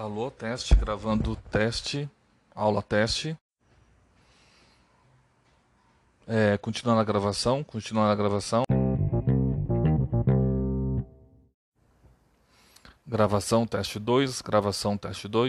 [0.00, 2.08] Alô, teste, gravando teste,
[2.54, 3.36] aula teste.
[6.24, 8.62] É, continuando a gravação, continuando a gravação.
[13.04, 15.46] Gravação teste 2, gravação teste 2.